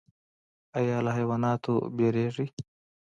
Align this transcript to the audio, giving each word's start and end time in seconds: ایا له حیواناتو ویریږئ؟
ایا 0.79 0.97
له 1.05 1.11
حیواناتو 1.17 1.73
ویریږئ؟ 1.97 2.47